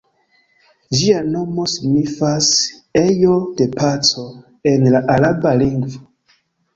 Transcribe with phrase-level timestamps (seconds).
[0.99, 2.47] Ĝia nomo signifas
[3.01, 4.23] "ejo de paco"
[4.73, 6.01] en la araba lingvo.